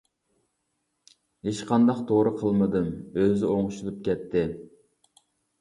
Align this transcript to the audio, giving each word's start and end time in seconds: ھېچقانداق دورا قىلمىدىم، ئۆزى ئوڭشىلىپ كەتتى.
ھېچقانداق 1.49 2.01
دورا 2.11 2.33
قىلمىدىم، 2.39 2.89
ئۆزى 3.19 3.53
ئوڭشىلىپ 3.53 4.03
كەتتى. 4.09 4.45